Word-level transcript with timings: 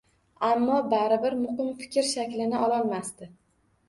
Aammo 0.45 0.77
baribir 0.93 1.35
muqim 1.41 1.67
fikr 1.81 2.07
shaklini 2.13 2.63
ololmasdi. 2.69 3.29